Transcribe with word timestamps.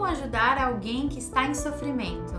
Como 0.00 0.12
ajudar 0.12 0.56
alguém 0.56 1.10
que 1.10 1.18
está 1.18 1.46
em 1.46 1.54
sofrimento? 1.54 2.32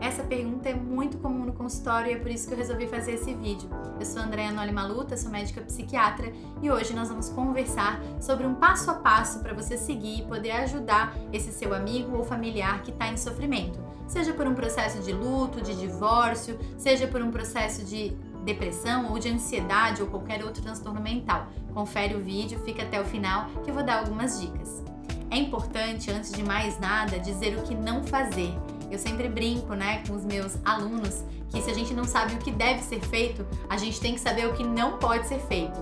Essa 0.00 0.22
pergunta 0.22 0.68
é 0.68 0.74
muito 0.74 1.18
comum 1.18 1.46
no 1.46 1.52
consultório 1.52 2.12
e 2.12 2.14
é 2.14 2.16
por 2.16 2.30
isso 2.30 2.46
que 2.46 2.54
eu 2.54 2.58
resolvi 2.58 2.86
fazer 2.86 3.14
esse 3.14 3.34
vídeo. 3.34 3.68
Eu 3.98 4.06
sou 4.06 4.22
Andréa 4.22 4.52
Noli 4.52 4.70
Maluta, 4.70 5.16
sou 5.16 5.28
médica 5.28 5.60
psiquiatra 5.62 6.32
e 6.62 6.70
hoje 6.70 6.94
nós 6.94 7.08
vamos 7.08 7.28
conversar 7.28 8.00
sobre 8.20 8.46
um 8.46 8.54
passo 8.54 8.88
a 8.92 8.94
passo 8.94 9.40
para 9.40 9.52
você 9.52 9.76
seguir 9.76 10.20
e 10.20 10.26
poder 10.26 10.52
ajudar 10.52 11.12
esse 11.32 11.50
seu 11.50 11.74
amigo 11.74 12.16
ou 12.16 12.22
familiar 12.22 12.82
que 12.82 12.92
está 12.92 13.08
em 13.08 13.16
sofrimento. 13.16 13.80
Seja 14.06 14.32
por 14.32 14.46
um 14.46 14.54
processo 14.54 15.02
de 15.02 15.12
luto, 15.12 15.60
de 15.60 15.74
divórcio, 15.74 16.56
seja 16.76 17.08
por 17.08 17.20
um 17.20 17.32
processo 17.32 17.84
de 17.84 18.10
depressão 18.44 19.10
ou 19.10 19.18
de 19.18 19.28
ansiedade 19.28 20.02
ou 20.02 20.06
qualquer 20.06 20.44
outro 20.44 20.62
transtorno 20.62 21.00
mental. 21.00 21.48
Confere 21.74 22.14
o 22.14 22.20
vídeo, 22.20 22.60
fica 22.60 22.84
até 22.84 23.00
o 23.00 23.04
final 23.04 23.46
que 23.64 23.70
eu 23.70 23.74
vou 23.74 23.82
dar 23.82 23.98
algumas 23.98 24.40
dicas. 24.40 24.84
É 25.30 25.36
importante, 25.36 26.10
antes 26.10 26.32
de 26.32 26.42
mais 26.42 26.78
nada, 26.78 27.18
dizer 27.18 27.58
o 27.58 27.62
que 27.62 27.74
não 27.74 28.02
fazer. 28.04 28.52
Eu 28.90 28.98
sempre 28.98 29.28
brinco, 29.28 29.74
né, 29.74 30.02
com 30.06 30.14
os 30.14 30.24
meus 30.24 30.56
alunos 30.64 31.22
que 31.50 31.60
se 31.62 31.70
a 31.70 31.74
gente 31.74 31.94
não 31.94 32.04
sabe 32.04 32.34
o 32.34 32.38
que 32.38 32.50
deve 32.50 32.82
ser 32.82 33.00
feito, 33.00 33.46
a 33.68 33.76
gente 33.76 34.00
tem 34.00 34.14
que 34.14 34.20
saber 34.20 34.46
o 34.46 34.54
que 34.54 34.64
não 34.64 34.98
pode 34.98 35.26
ser 35.26 35.40
feito. 35.40 35.78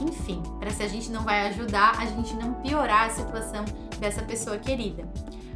Enfim, 0.00 0.42
para 0.58 0.70
se 0.70 0.82
a 0.82 0.88
gente 0.88 1.10
não 1.10 1.22
vai 1.22 1.48
ajudar, 1.48 1.98
a 1.98 2.06
gente 2.06 2.34
não 2.34 2.54
piorar 2.54 3.06
a 3.06 3.10
situação 3.10 3.64
dessa 3.98 4.22
pessoa 4.22 4.58
querida. 4.58 5.08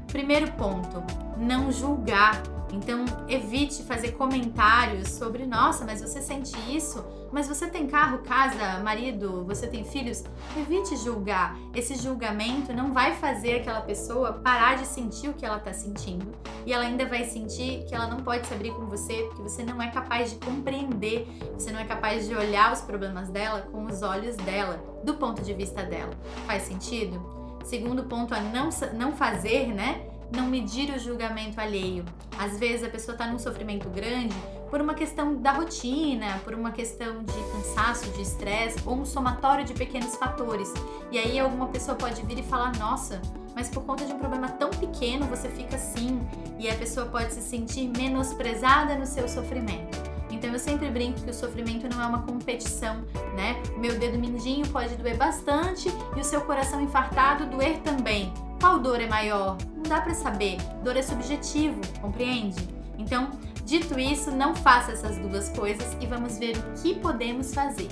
Primeiro 0.09 0.51
ponto, 0.53 1.03
não 1.37 1.71
julgar 1.71 2.43
então, 2.73 3.05
evite 3.29 3.83
fazer 3.83 4.13
comentários 4.13 5.11
sobre, 5.11 5.45
nossa, 5.45 5.85
mas 5.85 6.01
você 6.01 6.23
sente 6.23 6.57
isso? 6.75 7.05
Mas 7.31 7.47
você 7.47 7.67
tem 7.67 7.87
carro, 7.87 8.19
casa, 8.19 8.81
marido, 8.83 9.45
você 9.45 9.67
tem 9.67 9.85
filhos? 9.85 10.25
Evite 10.57 10.97
julgar. 10.97 11.57
Esse 11.75 11.95
julgamento 11.95 12.73
não 12.73 12.93
vai 12.93 13.15
fazer 13.15 13.61
aquela 13.61 13.83
pessoa 13.83 14.35
parar 14.35 14.77
de 14.77 14.87
sentir 14.87 15.29
o 15.29 15.35
que 15.35 15.45
ela 15.45 15.59
está 15.59 15.73
sentindo. 15.73 16.33
E 16.65 16.73
ela 16.73 16.85
ainda 16.85 17.07
vai 17.07 17.25
sentir 17.25 17.85
que 17.87 17.95
ela 17.95 18.07
não 18.07 18.19
pode 18.19 18.47
se 18.47 18.55
abrir 18.55 18.73
com 18.73 18.87
você 18.87 19.25
porque 19.25 19.43
você 19.43 19.63
não 19.63 19.81
é 19.81 19.91
capaz 19.91 20.31
de 20.31 20.37
compreender, 20.37 21.27
você 21.55 21.71
não 21.71 21.81
é 21.81 21.85
capaz 21.85 22.27
de 22.27 22.35
olhar 22.35 22.73
os 22.73 22.81
problemas 22.81 23.29
dela 23.29 23.63
com 23.71 23.85
os 23.85 24.03
olhos 24.03 24.37
dela, 24.37 24.83
do 25.05 25.15
ponto 25.15 25.43
de 25.43 25.53
vista 25.53 25.83
dela. 25.83 26.13
Faz 26.47 26.63
sentido? 26.63 27.43
Segundo 27.65 28.05
ponto 28.05 28.35
a 28.35 28.41
não, 28.41 28.71
não 28.95 29.13
fazer, 29.13 29.69
né? 29.69 30.12
Não 30.33 30.47
medir 30.47 30.95
o 30.95 30.99
julgamento 30.99 31.61
alheio. 31.61 32.05
Às 32.39 32.59
vezes 32.59 32.85
a 32.85 32.89
pessoa 32.89 33.15
está 33.15 33.27
num 33.27 33.39
sofrimento 33.39 33.89
grande 33.89 34.35
por 34.71 34.81
uma 34.81 34.95
questão 34.95 35.35
da 35.37 35.53
rotina, 35.53 36.41
por 36.45 36.55
uma 36.55 36.73
questão 36.73 37.23
de 37.23 37.53
cansaço, 37.53 38.11
de 38.13 38.23
estresse 38.23 38.79
ou 38.87 38.95
um 38.95 39.05
somatório 39.05 39.65
de 39.65 39.75
pequenos 39.75 40.17
fatores. 40.17 40.73
E 41.11 41.19
aí 41.19 41.39
alguma 41.39 41.69
pessoa 41.69 41.97
pode 41.97 42.23
vir 42.23 42.39
e 42.39 42.43
falar: 42.43 42.73
"Nossa, 42.79 43.21
mas 43.55 43.69
por 43.69 43.85
conta 43.85 44.07
de 44.07 44.13
um 44.13 44.19
problema 44.19 44.49
tão 44.49 44.71
pequeno 44.71 45.27
você 45.27 45.49
fica 45.51 45.77
assim", 45.77 46.21
e 46.59 46.71
a 46.71 46.75
pessoa 46.75 47.07
pode 47.07 47.35
se 47.35 47.43
sentir 47.43 47.89
menosprezada 47.89 48.97
no 48.97 49.05
seu 49.05 49.29
sofrimento. 49.29 50.01
Então 50.31 50.51
eu 50.51 50.59
sempre 50.59 50.91
brinco 50.91 51.21
que 51.21 51.31
o 51.31 51.35
sofrimento 51.35 51.87
não 51.95 52.03
é 52.03 52.07
uma 52.07 52.23
competição, 52.23 53.03
né? 53.37 53.63
Meu 53.77 53.99
dedo 53.99 54.19
mindinho 54.19 54.67
pode 54.69 54.97
doer 54.97 55.17
bastante 55.17 55.91
e 56.17 56.21
o 56.21 56.25
seu 56.25 56.41
coração 56.41 56.81
infartado 56.81 57.45
doer 57.47 57.79
também. 57.81 58.33
Qual 58.59 58.79
dor 58.79 59.01
é 59.01 59.07
maior? 59.07 59.59
Dá 59.93 60.01
para 60.01 60.15
saber. 60.15 60.57
Dor 60.83 60.97
é 60.97 61.03
subjetivo, 61.03 61.79
compreende? 62.01 62.67
Então, 62.97 63.31
dito 63.63 64.01
isso, 64.01 64.31
não 64.31 64.55
faça 64.55 64.93
essas 64.93 65.19
duas 65.19 65.51
coisas 65.51 65.95
e 66.01 66.07
vamos 66.07 66.39
ver 66.39 66.57
o 66.57 66.81
que 66.81 66.95
podemos 66.95 67.53
fazer. 67.53 67.89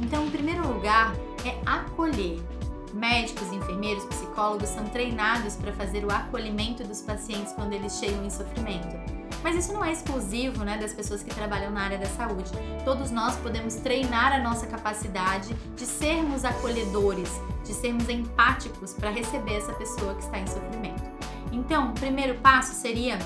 Então, 0.00 0.26
em 0.26 0.30
primeiro 0.32 0.66
lugar, 0.66 1.14
é 1.44 1.56
acolher. 1.64 2.42
Médicos, 2.92 3.52
enfermeiros, 3.52 4.04
psicólogos 4.06 4.68
são 4.68 4.84
treinados 4.86 5.54
para 5.54 5.72
fazer 5.74 6.04
o 6.04 6.10
acolhimento 6.10 6.82
dos 6.82 7.00
pacientes 7.02 7.52
quando 7.52 7.72
eles 7.72 8.00
chegam 8.00 8.24
em 8.24 8.30
sofrimento. 8.30 8.96
Mas 9.40 9.54
isso 9.54 9.72
não 9.72 9.84
é 9.84 9.92
exclusivo 9.92 10.64
né, 10.64 10.76
das 10.76 10.92
pessoas 10.92 11.22
que 11.22 11.32
trabalham 11.32 11.70
na 11.70 11.82
área 11.82 11.98
da 11.98 12.06
saúde. 12.06 12.50
Todos 12.84 13.12
nós 13.12 13.36
podemos 13.36 13.76
treinar 13.76 14.32
a 14.32 14.40
nossa 14.40 14.66
capacidade 14.66 15.54
de 15.76 15.86
sermos 15.86 16.44
acolhedores, 16.44 17.30
de 17.64 17.74
sermos 17.74 18.08
empáticos 18.08 18.92
para 18.92 19.10
receber 19.10 19.54
essa 19.54 19.72
pessoa 19.74 20.14
que 20.14 20.24
está 20.24 20.40
em 20.40 20.46
sofrimento. 20.48 21.13
Então, 21.54 21.90
o 21.90 21.94
primeiro 21.94 22.34
passo 22.40 22.74
seria 22.74 23.16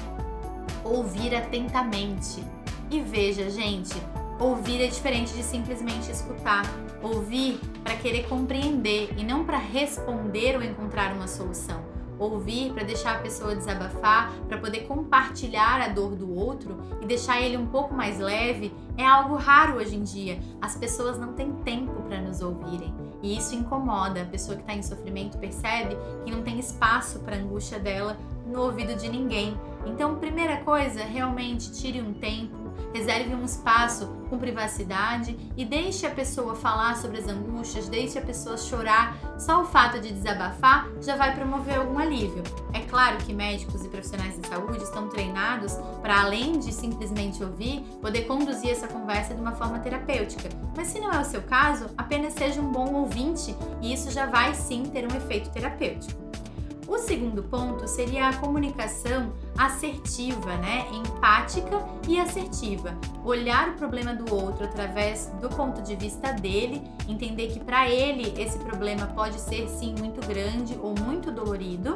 ouvir 0.84 1.34
atentamente. 1.34 2.44
E 2.90 3.00
veja, 3.00 3.48
gente, 3.48 3.94
ouvir 4.38 4.82
é 4.82 4.86
diferente 4.86 5.32
de 5.32 5.42
simplesmente 5.42 6.10
escutar. 6.10 6.62
Ouvir 7.02 7.58
para 7.82 7.96
querer 7.96 8.28
compreender 8.28 9.14
e 9.16 9.24
não 9.24 9.44
para 9.44 9.56
responder 9.56 10.56
ou 10.56 10.62
encontrar 10.62 11.14
uma 11.14 11.26
solução 11.26 11.87
ouvir, 12.18 12.72
para 12.72 12.84
deixar 12.84 13.16
a 13.16 13.18
pessoa 13.18 13.54
desabafar, 13.54 14.32
para 14.48 14.58
poder 14.58 14.80
compartilhar 14.80 15.80
a 15.80 15.88
dor 15.88 16.14
do 16.14 16.34
outro 16.34 16.76
e 17.00 17.06
deixar 17.06 17.40
ele 17.40 17.56
um 17.56 17.66
pouco 17.66 17.94
mais 17.94 18.18
leve, 18.18 18.74
é 18.96 19.06
algo 19.06 19.36
raro 19.36 19.76
hoje 19.76 19.96
em 19.96 20.02
dia. 20.02 20.38
As 20.60 20.76
pessoas 20.76 21.18
não 21.18 21.32
têm 21.32 21.52
tempo 21.64 22.02
para 22.02 22.20
nos 22.20 22.40
ouvirem 22.40 22.94
e 23.22 23.36
isso 23.36 23.54
incomoda. 23.54 24.22
A 24.22 24.26
pessoa 24.26 24.56
que 24.56 24.62
está 24.62 24.74
em 24.74 24.82
sofrimento 24.82 25.38
percebe 25.38 25.96
que 26.24 26.30
não 26.30 26.42
tem 26.42 26.58
espaço 26.58 27.20
para 27.20 27.36
a 27.36 27.38
angústia 27.38 27.78
dela 27.78 28.16
no 28.46 28.62
ouvido 28.62 28.94
de 28.94 29.08
ninguém. 29.08 29.56
Então, 29.86 30.16
primeira 30.16 30.58
coisa, 30.58 31.02
realmente 31.04 31.72
tire 31.72 32.00
um 32.00 32.12
tempo 32.12 32.68
reserve 32.92 33.34
um 33.34 33.44
espaço 33.44 34.06
com 34.28 34.38
privacidade 34.38 35.36
e 35.56 35.64
deixe 35.64 36.06
a 36.06 36.10
pessoa 36.10 36.54
falar 36.54 36.96
sobre 36.96 37.18
as 37.18 37.28
angústias, 37.28 37.88
deixe 37.88 38.18
a 38.18 38.22
pessoa 38.22 38.56
chorar. 38.56 39.16
Só 39.38 39.62
o 39.62 39.64
fato 39.64 40.00
de 40.00 40.12
desabafar 40.12 40.88
já 41.00 41.14
vai 41.14 41.34
promover 41.34 41.76
algum 41.76 41.98
alívio. 41.98 42.42
É 42.72 42.80
claro 42.80 43.18
que 43.18 43.32
médicos 43.32 43.84
e 43.84 43.88
profissionais 43.88 44.38
de 44.38 44.46
saúde 44.48 44.82
estão 44.82 45.08
treinados 45.08 45.74
para, 46.02 46.20
além 46.22 46.58
de 46.58 46.72
simplesmente 46.72 47.42
ouvir, 47.42 47.80
poder 48.00 48.22
conduzir 48.22 48.70
essa 48.70 48.88
conversa 48.88 49.34
de 49.34 49.40
uma 49.40 49.52
forma 49.52 49.78
terapêutica. 49.78 50.48
Mas 50.76 50.88
se 50.88 50.98
não 50.98 51.12
é 51.12 51.20
o 51.20 51.24
seu 51.24 51.42
caso, 51.42 51.88
apenas 51.96 52.34
seja 52.34 52.60
um 52.60 52.72
bom 52.72 52.92
ouvinte 52.94 53.54
e 53.80 53.92
isso 53.92 54.10
já 54.10 54.26
vai 54.26 54.54
sim 54.54 54.82
ter 54.84 55.04
um 55.04 55.16
efeito 55.16 55.50
terapêutico. 55.50 56.27
O 56.88 56.96
segundo 56.96 57.42
ponto 57.42 57.86
seria 57.86 58.28
a 58.28 58.36
comunicação 58.38 59.34
assertiva, 59.58 60.56
né? 60.56 60.86
Empática 60.90 61.86
e 62.08 62.18
assertiva. 62.18 62.96
Olhar 63.22 63.68
o 63.68 63.72
problema 63.74 64.14
do 64.14 64.34
outro 64.34 64.64
através 64.64 65.26
do 65.38 65.50
ponto 65.50 65.82
de 65.82 65.94
vista 65.94 66.32
dele, 66.32 66.82
entender 67.06 67.48
que 67.48 67.60
para 67.60 67.90
ele 67.90 68.32
esse 68.40 68.58
problema 68.60 69.06
pode 69.08 69.38
ser 69.38 69.68
sim 69.68 69.94
muito 69.98 70.26
grande 70.26 70.78
ou 70.80 70.94
muito 70.98 71.30
dolorido 71.30 71.92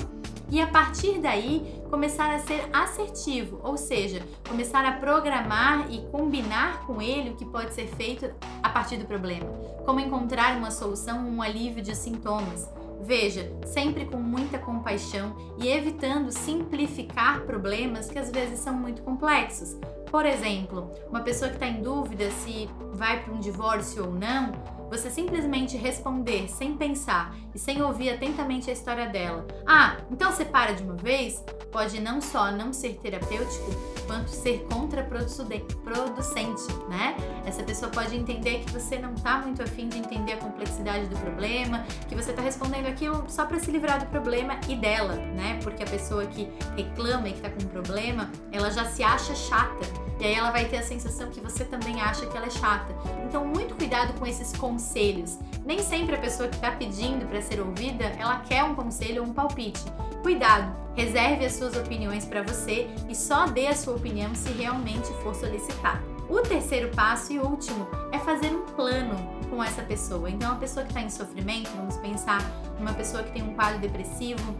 e 0.50 0.60
a 0.60 0.66
partir 0.66 1.19
daí 1.19 1.82
começar 1.88 2.31
a 2.31 2.41
ser 2.41 2.69
assertivo, 2.70 3.60
ou 3.62 3.78
seja, 3.78 4.22
começar 4.47 4.84
a 4.84 4.92
programar 4.92 5.91
e 5.91 6.02
combinar 6.10 6.84
com 6.86 7.00
ele 7.00 7.31
o 7.31 7.36
que 7.36 7.47
pode 7.47 7.72
ser 7.72 7.86
feito 7.86 8.31
a 8.62 8.69
partir 8.69 8.98
do 8.98 9.06
problema, 9.06 9.47
como 9.86 10.00
encontrar 10.00 10.54
uma 10.58 10.70
solução, 10.70 11.26
um 11.26 11.41
alívio 11.41 11.82
de 11.82 11.97
sintomas. 11.97 12.69
Veja, 13.04 13.50
sempre 13.66 14.04
com 14.04 14.16
muita 14.16 14.58
compaixão 14.58 15.36
e 15.58 15.68
evitando 15.68 16.30
simplificar 16.30 17.40
problemas 17.40 18.08
que 18.08 18.18
às 18.18 18.30
vezes 18.30 18.60
são 18.60 18.72
muito 18.72 19.02
complexos. 19.02 19.76
Por 20.12 20.27
exemplo, 20.27 20.91
uma 21.09 21.23
pessoa 21.23 21.49
que 21.49 21.56
está 21.56 21.67
em 21.67 21.83
dúvida 21.83 22.31
se 22.31 22.69
vai 22.93 23.25
para 23.25 23.33
um 23.33 23.41
divórcio 23.41 24.05
ou 24.05 24.12
não, 24.12 24.53
você 24.91 25.09
simplesmente 25.09 25.75
responder 25.75 26.50
sem 26.50 26.77
pensar 26.77 27.34
e 27.55 27.59
sem 27.59 27.81
ouvir 27.81 28.11
atentamente 28.11 28.69
a 28.69 28.75
história 28.75 29.09
dela. 29.09 29.47
Ah, 29.67 29.97
então 30.11 30.31
você 30.31 30.45
para 30.45 30.73
de 30.73 30.83
uma 30.83 30.97
vez? 30.97 31.43
Pode 31.73 31.99
não 31.99 32.21
só 32.21 32.53
não 32.53 32.75
ser 32.75 33.00
terapêutico, 33.03 33.71
quanto 34.06 34.28
ser 34.28 34.67
contraproducente, 34.71 36.62
né? 36.91 37.17
Essa 37.47 37.62
pessoa 37.62 37.91
pode 37.91 38.15
entender 38.15 38.59
que 38.59 38.71
você 38.71 38.99
não 38.99 39.15
está 39.15 39.39
muito 39.39 39.62
afim 39.62 39.89
de 39.89 39.97
entender 39.97 40.34
a 40.34 40.37
complexidade 40.37 41.06
do 41.06 41.17
problema, 41.17 41.87
que 42.06 42.15
você 42.15 42.33
está 42.33 42.43
respondendo 42.43 42.84
aquilo 42.84 43.25
só 43.29 43.47
para 43.47 43.59
se 43.59 43.71
livrar 43.71 43.99
do 43.99 44.11
problema 44.11 44.61
e 44.69 44.77
dela, 44.77 45.17
né? 45.17 45.59
Porque 45.62 45.83
a 45.83 45.87
pessoa 45.87 46.27
que 46.27 46.47
reclama 46.77 47.31
e 47.31 47.32
que 47.32 47.38
está 47.38 47.49
com 47.49 47.62
um 47.62 47.69
problema, 47.69 48.31
ela 48.53 48.70
já 48.70 48.85
se 48.85 49.03
acha 49.03 49.35
chata 49.35 50.01
e 50.20 50.25
aí 50.25 50.34
ela 50.34 50.50
vai 50.50 50.66
ter 50.66 50.76
a 50.76 50.82
sensação 50.82 51.31
que 51.31 51.40
você 51.40 51.64
também 51.64 52.00
acha 52.00 52.26
que 52.26 52.37
ela 52.37 52.46
é 52.46 52.50
chata. 52.50 52.94
Então, 53.26 53.44
muito 53.44 53.75
cuidado 53.75 54.12
com 54.19 54.26
esses 54.26 54.56
conselhos. 54.56 55.38
Nem 55.64 55.81
sempre 55.81 56.14
a 56.14 56.19
pessoa 56.19 56.49
que 56.49 56.54
está 56.54 56.70
pedindo 56.70 57.26
para 57.26 57.43
ser 57.43 57.60
ouvida, 57.60 58.04
ela 58.19 58.40
quer 58.40 58.62
um 58.62 58.75
conselho 58.75 59.22
ou 59.22 59.28
um 59.28 59.32
palpite. 59.32 59.82
Cuidado, 60.22 60.72
reserve 60.94 61.44
as 61.44 61.54
suas 61.54 61.76
opiniões 61.76 62.25
para 62.25 62.43
você 62.43 62.88
e 63.08 63.14
só 63.14 63.46
dê 63.46 63.66
a 63.66 63.75
sua 63.75 63.96
opinião 63.96 64.34
se 64.34 64.52
realmente 64.52 65.08
for 65.22 65.34
solicitado. 65.34 66.12
O 66.28 66.40
terceiro 66.40 66.88
passo 66.94 67.32
e 67.32 67.38
último 67.38 67.88
é 68.12 68.19
fazer 68.19 68.48
um 68.48 68.64
plano 68.64 69.16
com 69.50 69.62
essa 69.62 69.82
pessoa. 69.82 70.31
Então, 70.31 70.52
a 70.52 70.55
pessoa 70.56 70.84
que 70.84 70.93
está 70.93 71.02
em 71.02 71.10
sofrimento, 71.10 71.70
vamos 71.76 71.96
pensar 71.98 72.40
numa 72.78 72.94
pessoa 72.94 73.22
que 73.22 73.32
tem 73.32 73.43
um 73.43 73.55
quadro 73.55 73.81
depressivo, 73.81 74.55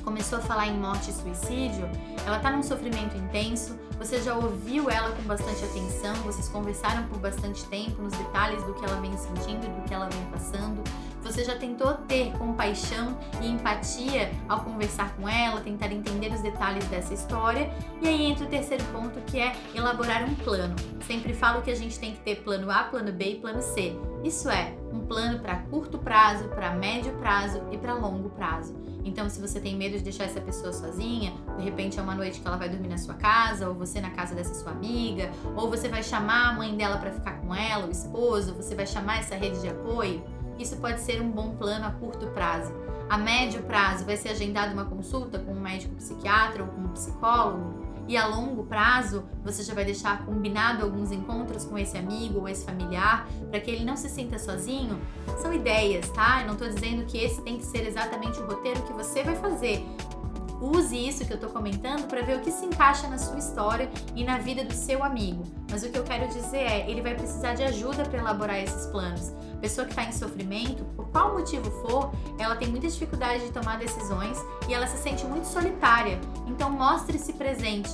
começou 0.00 0.38
a 0.38 0.42
falar 0.42 0.68
em 0.68 0.78
morte 0.78 1.10
e 1.10 1.12
suicídio, 1.12 1.88
ela 2.26 2.36
está 2.36 2.50
num 2.50 2.62
sofrimento 2.62 3.16
intenso, 3.16 3.78
você 3.98 4.20
já 4.20 4.34
ouviu 4.34 4.88
ela 4.88 5.14
com 5.14 5.22
bastante 5.24 5.62
atenção, 5.64 6.14
vocês 6.16 6.48
conversaram 6.48 7.06
por 7.08 7.18
bastante 7.18 7.64
tempo 7.66 8.00
nos 8.00 8.12
detalhes 8.16 8.62
do 8.64 8.72
que 8.74 8.84
ela 8.84 9.00
vem 9.00 9.16
sentindo 9.16 9.66
e 9.66 9.68
do 9.68 9.82
que 9.86 9.92
ela 9.92 10.08
vem 10.08 10.24
passando. 10.30 10.82
Você 11.22 11.44
já 11.44 11.54
tentou 11.54 11.92
ter 11.92 12.32
compaixão 12.38 13.18
e 13.42 13.48
empatia 13.48 14.32
ao 14.48 14.64
conversar 14.64 15.14
com 15.16 15.28
ela, 15.28 15.60
tentar 15.60 15.92
entender 15.92 16.32
os 16.32 16.40
detalhes 16.40 16.84
dessa 16.86 17.12
história? 17.12 17.70
E 18.00 18.08
aí 18.08 18.24
entra 18.24 18.46
o 18.46 18.48
terceiro 18.48 18.82
ponto 18.84 19.20
que 19.26 19.38
é 19.38 19.54
elaborar 19.74 20.24
um 20.24 20.34
plano. 20.36 20.74
Sempre 21.06 21.34
falo 21.34 21.60
que 21.60 21.70
a 21.70 21.76
gente 21.76 21.98
tem 21.98 22.14
que 22.14 22.20
ter 22.20 22.36
plano 22.36 22.70
A, 22.70 22.84
plano 22.84 23.12
B 23.12 23.32
e 23.32 23.34
plano 23.36 23.60
C. 23.60 23.94
Isso 24.22 24.50
é, 24.50 24.74
um 24.92 25.00
plano 25.00 25.38
para 25.38 25.56
curto 25.56 25.98
prazo, 25.98 26.48
para 26.48 26.72
médio 26.72 27.12
prazo 27.14 27.62
e 27.70 27.78
para 27.78 27.94
longo 27.94 28.28
prazo. 28.30 28.74
Então, 29.02 29.30
se 29.30 29.40
você 29.40 29.58
tem 29.58 29.76
medo 29.76 29.96
de 29.96 30.04
deixar 30.04 30.24
essa 30.24 30.40
pessoa 30.40 30.72
sozinha, 30.72 31.32
de 31.56 31.64
repente 31.64 31.98
é 31.98 32.02
uma 32.02 32.14
noite 32.14 32.38
que 32.38 32.46
ela 32.46 32.56
vai 32.56 32.68
dormir 32.68 32.88
na 32.88 32.98
sua 32.98 33.14
casa, 33.14 33.68
ou 33.68 33.74
você 33.74 34.00
na 34.00 34.10
casa 34.10 34.34
dessa 34.34 34.52
sua 34.54 34.72
amiga, 34.72 35.30
ou 35.56 35.70
você 35.70 35.88
vai 35.88 36.02
chamar 36.02 36.50
a 36.50 36.52
mãe 36.52 36.76
dela 36.76 36.98
para 36.98 37.10
ficar 37.10 37.40
com 37.40 37.54
ela, 37.54 37.86
o 37.86 37.90
esposo, 37.90 38.54
você 38.54 38.74
vai 38.74 38.86
chamar 38.86 39.20
essa 39.20 39.34
rede 39.34 39.60
de 39.60 39.68
apoio, 39.68 40.22
isso 40.58 40.76
pode 40.76 41.00
ser 41.00 41.22
um 41.22 41.30
bom 41.30 41.56
plano 41.56 41.86
a 41.86 41.90
curto 41.90 42.26
prazo. 42.28 42.72
A 43.08 43.16
médio 43.16 43.62
prazo 43.62 44.04
vai 44.04 44.16
ser 44.16 44.28
agendada 44.28 44.72
uma 44.72 44.84
consulta 44.84 45.38
com 45.38 45.52
um 45.52 45.60
médico 45.60 45.94
psiquiatra 45.94 46.62
ou 46.62 46.68
com 46.68 46.82
um 46.82 46.88
psicólogo, 46.88 47.79
e 48.10 48.16
a 48.16 48.26
longo 48.26 48.64
prazo 48.64 49.22
você 49.44 49.62
já 49.62 49.72
vai 49.72 49.84
deixar 49.84 50.26
combinado 50.26 50.82
alguns 50.82 51.12
encontros 51.12 51.64
com 51.64 51.78
esse 51.78 51.96
amigo 51.96 52.40
ou 52.40 52.48
esse 52.48 52.64
familiar 52.64 53.28
para 53.48 53.60
que 53.60 53.70
ele 53.70 53.84
não 53.84 53.96
se 53.96 54.08
sinta 54.08 54.36
sozinho, 54.36 55.00
são 55.40 55.54
ideias, 55.54 56.10
tá? 56.10 56.40
Eu 56.40 56.48
não 56.48 56.54
estou 56.54 56.68
dizendo 56.68 57.06
que 57.06 57.16
esse 57.16 57.40
tem 57.42 57.56
que 57.56 57.64
ser 57.64 57.86
exatamente 57.86 58.40
o 58.40 58.46
roteiro 58.46 58.82
que 58.82 58.92
você 58.92 59.22
vai 59.22 59.36
fazer. 59.36 59.86
Use 60.60 60.94
isso 60.94 61.24
que 61.24 61.32
eu 61.32 61.36
estou 61.36 61.50
comentando 61.50 62.06
para 62.06 62.20
ver 62.20 62.36
o 62.36 62.40
que 62.40 62.52
se 62.52 62.66
encaixa 62.66 63.08
na 63.08 63.16
sua 63.16 63.38
história 63.38 63.90
e 64.14 64.22
na 64.22 64.36
vida 64.36 64.62
do 64.62 64.74
seu 64.74 65.02
amigo. 65.02 65.42
Mas 65.70 65.82
o 65.82 65.88
que 65.88 65.96
eu 65.96 66.04
quero 66.04 66.28
dizer 66.28 66.58
é, 66.58 66.90
ele 66.90 67.00
vai 67.00 67.14
precisar 67.14 67.54
de 67.54 67.62
ajuda 67.62 68.04
para 68.04 68.18
elaborar 68.18 68.58
esses 68.58 68.86
planos. 68.86 69.32
Pessoa 69.60 69.86
que 69.86 69.92
está 69.92 70.04
em 70.04 70.12
sofrimento, 70.12 70.84
por 70.96 71.08
qual 71.08 71.32
motivo 71.32 71.70
for, 71.82 72.12
ela 72.38 72.56
tem 72.56 72.68
muita 72.68 72.88
dificuldade 72.88 73.44
de 73.46 73.52
tomar 73.52 73.78
decisões 73.78 74.36
e 74.68 74.74
ela 74.74 74.86
se 74.86 74.98
sente 74.98 75.24
muito 75.24 75.46
solitária. 75.46 76.20
Então 76.46 76.70
mostre-se 76.70 77.32
presente. 77.32 77.90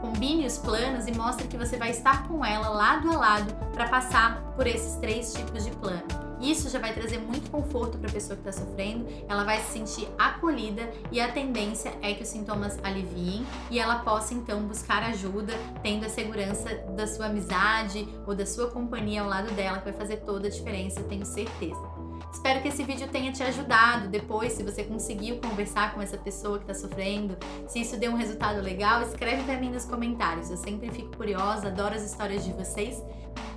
Combine 0.00 0.46
os 0.46 0.56
planos 0.56 1.06
e 1.06 1.12
mostre 1.12 1.48
que 1.48 1.56
você 1.56 1.76
vai 1.76 1.90
estar 1.90 2.26
com 2.28 2.44
ela 2.44 2.68
lado 2.68 3.10
a 3.10 3.16
lado 3.16 3.54
para 3.72 3.88
passar 3.88 4.40
por 4.54 4.66
esses 4.66 4.96
três 4.96 5.34
tipos 5.34 5.64
de 5.64 5.70
plano. 5.72 6.25
Isso 6.40 6.68
já 6.68 6.78
vai 6.78 6.92
trazer 6.92 7.18
muito 7.18 7.50
conforto 7.50 7.98
para 7.98 8.10
a 8.10 8.12
pessoa 8.12 8.36
que 8.36 8.48
está 8.48 8.64
sofrendo, 8.64 9.06
ela 9.28 9.44
vai 9.44 9.60
se 9.60 9.72
sentir 9.72 10.08
acolhida 10.18 10.90
e 11.10 11.20
a 11.20 11.30
tendência 11.30 11.92
é 12.02 12.14
que 12.14 12.22
os 12.22 12.28
sintomas 12.28 12.78
aliviem 12.82 13.46
e 13.70 13.78
ela 13.78 14.00
possa 14.00 14.34
então 14.34 14.62
buscar 14.62 15.02
ajuda, 15.02 15.54
tendo 15.82 16.04
a 16.04 16.08
segurança 16.08 16.74
da 16.96 17.06
sua 17.06 17.26
amizade 17.26 18.06
ou 18.26 18.34
da 18.34 18.46
sua 18.46 18.70
companhia 18.70 19.22
ao 19.22 19.28
lado 19.28 19.52
dela, 19.54 19.78
que 19.78 19.84
vai 19.84 19.94
fazer 19.94 20.18
toda 20.18 20.48
a 20.48 20.50
diferença, 20.50 21.02
tenho 21.04 21.24
certeza. 21.24 21.96
Espero 22.32 22.60
que 22.60 22.68
esse 22.68 22.84
vídeo 22.84 23.08
tenha 23.08 23.32
te 23.32 23.42
ajudado. 23.42 24.08
Depois, 24.08 24.52
se 24.52 24.62
você 24.62 24.84
conseguiu 24.84 25.38
conversar 25.38 25.94
com 25.94 26.02
essa 26.02 26.18
pessoa 26.18 26.58
que 26.58 26.70
está 26.70 26.74
sofrendo, 26.74 27.36
se 27.66 27.80
isso 27.80 27.96
deu 27.96 28.12
um 28.12 28.14
resultado 28.16 28.60
legal, 28.60 29.00
escreve 29.02 29.42
para 29.44 29.58
mim 29.58 29.70
nos 29.70 29.86
comentários. 29.86 30.50
Eu 30.50 30.56
sempre 30.58 30.90
fico 30.90 31.16
curiosa, 31.16 31.68
adoro 31.68 31.94
as 31.94 32.02
histórias 32.02 32.44
de 32.44 32.52
vocês. 32.52 33.02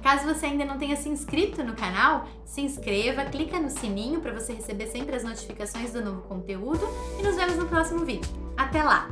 Caso 0.02 0.26
você 0.26 0.48
ainda 0.48 0.66
não 0.66 0.78
tenha 0.78 0.96
se 0.96 1.10
inscrito 1.10 1.64
no 1.64 1.76
canal, 1.76 2.28
se 2.46 2.62
inscreva, 2.62 3.26
clica 3.26 3.60
no 3.60 3.70
sininho 3.70 4.22
para 4.22 4.34
você 4.34 4.54
receber 4.54 4.88
sempre 4.88 5.16
as 5.16 5.24
notificações 5.24 5.94
do 5.94 6.04
novo 6.04 6.22
conteúdo 6.22 6.82
e 7.20 7.24
nos 7.24 7.36
vemos 7.36 7.56
no 7.58 7.68
próximo 7.68 8.06
vídeo. 8.06 8.30
Até 8.58 8.82
lá! 8.84 9.10